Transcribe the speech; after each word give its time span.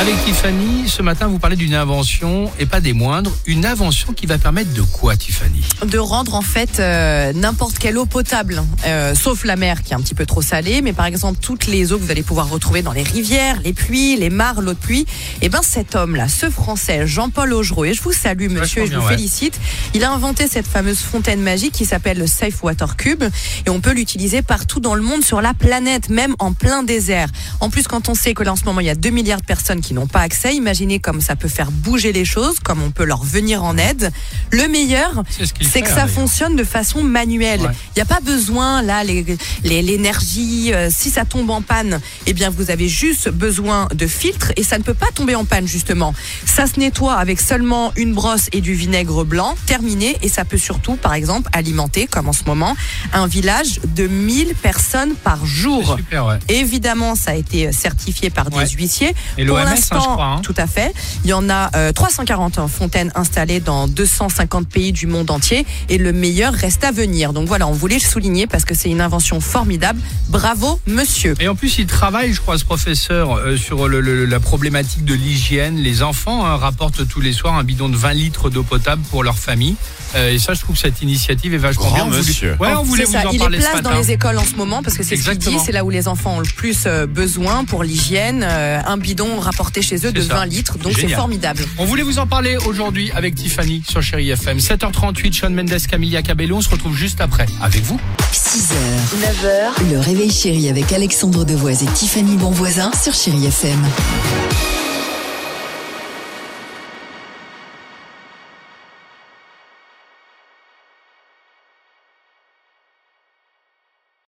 Avec 0.00 0.14
Tiffany, 0.24 0.88
ce 0.88 1.02
matin, 1.02 1.26
vous 1.26 1.40
parlez 1.40 1.56
d'une 1.56 1.74
invention, 1.74 2.52
et 2.60 2.66
pas 2.66 2.80
des 2.80 2.92
moindres, 2.92 3.32
une 3.46 3.66
invention 3.66 4.12
qui 4.12 4.26
va 4.26 4.38
permettre 4.38 4.72
de 4.72 4.82
quoi, 4.82 5.16
Tiffany? 5.16 5.60
De 5.84 5.98
rendre 5.98 6.36
en 6.36 6.40
fait 6.40 6.78
euh, 6.78 7.32
n'importe 7.32 7.80
quelle 7.80 7.98
eau 7.98 8.06
potable, 8.06 8.62
euh, 8.86 9.16
sauf 9.16 9.44
la 9.44 9.56
mer 9.56 9.82
qui 9.82 9.92
est 9.92 9.96
un 9.96 10.00
petit 10.00 10.14
peu 10.14 10.24
trop 10.24 10.40
salée, 10.40 10.82
mais 10.82 10.92
par 10.92 11.06
exemple 11.06 11.40
toutes 11.40 11.66
les 11.66 11.92
eaux 11.92 11.98
que 11.98 12.04
vous 12.04 12.12
allez 12.12 12.22
pouvoir 12.22 12.48
retrouver 12.48 12.82
dans 12.82 12.92
les 12.92 13.02
rivières, 13.02 13.58
les 13.64 13.72
puits, 13.72 14.16
les 14.16 14.30
mares, 14.30 14.60
l'eau 14.60 14.72
de 14.72 14.78
pluie. 14.78 15.04
Et 15.42 15.48
ben 15.48 15.62
cet 15.62 15.96
homme-là, 15.96 16.28
ce 16.28 16.48
Français, 16.48 17.04
Jean-Paul 17.08 17.52
Augereau, 17.52 17.84
et 17.84 17.92
je 17.92 18.00
vous 18.00 18.12
salue 18.12 18.50
monsieur, 18.50 18.82
et 18.82 18.86
je 18.86 18.90
bien, 18.90 19.00
vous 19.00 19.06
ouais. 19.06 19.16
félicite, 19.16 19.58
il 19.94 20.04
a 20.04 20.12
inventé 20.12 20.46
cette 20.46 20.68
fameuse 20.68 21.00
fontaine 21.00 21.40
magique 21.40 21.72
qui 21.72 21.86
s'appelle 21.86 22.18
le 22.18 22.28
Safe 22.28 22.62
Water 22.62 22.96
Cube, 22.96 23.24
et 23.66 23.70
on 23.70 23.80
peut 23.80 23.92
l'utiliser 23.94 24.42
partout 24.42 24.78
dans 24.78 24.94
le 24.94 25.02
monde, 25.02 25.24
sur 25.24 25.40
la 25.40 25.54
planète, 25.54 26.08
même 26.08 26.36
en 26.38 26.52
plein 26.52 26.84
désert. 26.84 27.28
En 27.58 27.68
plus, 27.68 27.88
quand 27.88 28.08
on 28.08 28.14
sait 28.14 28.32
que 28.32 28.44
là 28.44 28.52
en 28.52 28.56
ce 28.56 28.64
moment 28.64 28.78
il 28.78 28.86
y 28.86 28.90
a 28.90 28.94
2 28.94 29.10
milliards 29.10 29.40
de 29.40 29.46
personnes 29.46 29.80
qui 29.80 29.87
n'ont 29.94 30.06
pas 30.06 30.20
accès, 30.20 30.54
imaginez 30.54 30.98
comme 30.98 31.20
ça 31.20 31.36
peut 31.36 31.48
faire 31.48 31.70
bouger 31.70 32.12
les 32.12 32.24
choses, 32.24 32.58
comme 32.60 32.82
on 32.82 32.90
peut 32.90 33.04
leur 33.04 33.22
venir 33.22 33.62
en 33.64 33.76
aide. 33.76 34.10
Le 34.50 34.68
meilleur, 34.68 35.22
C'est 35.30 35.46
ce 35.46 35.52
que 35.54 35.64
hein, 35.64 35.68
ça 35.72 35.80
d'ailleurs. 35.94 36.08
fonctionne 36.10 36.56
de 36.56 36.64
façon 36.64 37.02
manuelle. 37.02 37.60
Il 37.60 37.66
Ouais. 37.66 37.72
n'y 37.96 38.02
a 38.02 38.06
pas 38.06 38.20
besoin 38.20 38.82
là 38.82 39.02
l'énergie. 39.04 40.72
euh, 40.72 40.88
si 40.90 41.10
ça 41.10 41.24
tombe 41.24 41.50
en 41.50 41.62
panne, 41.62 42.00
eh 42.26 42.32
bien 42.32 42.50
vous 42.50 42.70
avez 42.70 42.88
juste 42.88 43.28
besoin 43.30 43.88
de 43.94 44.06
filtre 44.06 44.52
et 44.56 44.62
ça 44.62 44.78
ne 44.78 44.82
peut 44.82 44.94
pas 44.94 45.10
tomber 45.14 45.34
en 45.34 45.44
panne 45.44 45.66
justement. 45.66 46.14
Ça 46.44 46.66
se 46.66 46.78
nettoie 46.78 47.14
avec 47.14 47.40
seulement 47.40 47.92
une 47.96 48.12
brosse 48.14 48.48
et 48.52 48.60
du 48.60 48.74
vinaigre 48.74 49.24
blanc. 49.24 49.54
Terminé 49.66 50.16
et 50.22 50.28
ça 50.28 50.44
peut 50.44 50.58
surtout, 50.58 50.96
par 50.96 51.14
exemple, 51.14 51.48
alimenter 51.52 52.06
comme 52.06 52.28
en 52.28 52.32
ce 52.32 52.44
moment 52.46 52.76
un 53.12 53.26
village 53.26 53.80
de 53.94 54.06
1000 54.06 54.54
personnes 54.54 55.14
par 55.14 55.44
jour. 55.46 55.96
Super, 55.96 56.26
ouais. 56.26 56.38
Évidemment, 56.48 57.14
ça 57.14 57.32
a 57.32 57.34
été 57.34 57.72
certifié 57.72 58.30
par 58.30 58.52
Ouais. 58.52 58.64
des 58.64 58.70
huissiers. 58.70 59.14
Et 59.36 59.44
hein, 59.78 59.96
l'instant, 59.96 60.00
je 60.10 60.14
crois, 60.14 60.24
hein. 60.26 60.40
tout 60.42 60.54
à 60.56 60.66
fait. 60.66 60.92
Il 61.24 61.30
y 61.30 61.32
en 61.32 61.48
a 61.50 61.70
euh, 61.76 61.92
340 61.92 62.60
fontaines 62.68 63.10
installées 63.14 63.60
dans 63.60 63.88
250 63.88 64.68
pays 64.68 64.92
du 64.92 65.06
monde 65.06 65.30
entier 65.30 65.66
et 65.88 65.98
le 65.98 66.12
meilleur 66.12 66.52
reste 66.54 66.84
à 66.84 66.90
venir. 66.92 67.32
Donc 67.32 67.46
voilà, 67.48 67.66
on 67.66 67.72
voulait 67.72 67.96
le 67.96 68.00
souligner 68.00 68.46
parce 68.46 68.64
que 68.64 68.74
c'est 68.74 68.90
une 68.90 69.00
invention 69.00 69.40
formidable. 69.40 70.00
Bravo, 70.28 70.80
monsieur. 70.86 71.34
Et 71.40 71.48
en 71.48 71.54
plus, 71.54 71.78
il 71.78 71.86
travaille, 71.86 72.32
je 72.32 72.40
crois, 72.40 72.58
ce 72.58 72.64
professeur, 72.64 73.36
euh, 73.36 73.56
sur 73.56 73.88
le- 73.88 74.00
le- 74.00 74.24
la 74.26 74.40
problématique 74.40 75.04
de 75.04 75.14
l'hygiène. 75.14 75.76
Les 75.76 76.02
enfants 76.02 76.44
hein, 76.46 76.56
rapportent 76.56 77.06
tous 77.08 77.20
les 77.20 77.32
soirs 77.32 77.54
un 77.54 77.64
bidon 77.64 77.88
de 77.88 77.96
20 77.96 78.12
litres 78.12 78.50
d'eau 78.50 78.62
potable 78.62 79.02
pour 79.10 79.22
leur 79.24 79.38
famille. 79.38 79.76
Euh, 80.14 80.32
et 80.32 80.38
ça, 80.38 80.54
je 80.54 80.60
trouve 80.60 80.74
que 80.74 80.80
cette 80.80 81.02
initiative 81.02 81.52
est 81.54 81.58
vachement 81.58 81.82
Grand 81.86 81.94
bien. 81.94 82.04
On 82.04 82.08
voulait- 82.10 82.18
monsieur. 82.18 82.56
Ouais, 82.58 82.72
on 82.78 82.82
voulait 82.82 83.04
vous 83.04 83.12
ça. 83.12 83.28
en 83.28 83.30
Il 83.30 83.38
parler 83.38 83.58
est 83.58 83.60
ce 83.62 83.68
place 83.70 83.82
dans 83.82 83.94
les 83.94 84.10
écoles 84.10 84.38
en 84.38 84.44
ce 84.44 84.54
moment 84.56 84.82
parce 84.82 84.96
que 84.96 85.02
c'est 85.02 85.16
ce 85.16 85.22
qu'il 85.22 85.32
dit, 85.32 85.48
Exactement. 85.48 85.64
c'est 85.64 85.72
là 85.72 85.84
où 85.84 85.90
les 85.90 86.08
enfants 86.08 86.36
ont 86.36 86.40
le 86.40 86.46
plus 86.46 86.84
euh, 86.86 87.06
besoin 87.06 87.64
pour 87.64 87.82
l'hygiène. 87.84 88.42
Euh, 88.46 88.80
un 88.86 88.96
bidon 88.96 89.38
chez 89.82 89.96
eux 90.06 90.12
de 90.12 90.20
C'est 90.20 90.28
ça. 90.28 90.34
20 90.34 90.46
litres, 90.46 90.78
donc 90.78 90.94
c'est 90.98 91.08
formidable. 91.08 91.64
On 91.78 91.84
voulait 91.84 92.02
vous 92.02 92.18
en 92.18 92.26
parler 92.26 92.56
aujourd'hui 92.66 93.10
avec 93.14 93.34
Tiffany 93.34 93.82
sur 93.88 94.02
Chéri 94.02 94.30
FM. 94.30 94.58
7h38, 94.58 95.32
Sean 95.32 95.50
Mendes, 95.50 95.78
Camilla 95.88 96.22
Cabello. 96.22 96.56
On 96.56 96.60
se 96.60 96.68
retrouve 96.68 96.96
juste 96.96 97.20
après 97.20 97.46
avec 97.60 97.82
vous. 97.84 98.00
6h, 98.32 98.72
9h, 99.20 99.90
le 99.90 99.98
réveil 99.98 100.30
chéri 100.30 100.68
avec 100.68 100.92
Alexandre 100.92 101.44
Devoise 101.44 101.82
et 101.82 101.86
Tiffany 101.86 102.36
Bonvoisin 102.36 102.90
sur 103.02 103.14
Chéri 103.14 103.46
FM. 103.46 103.78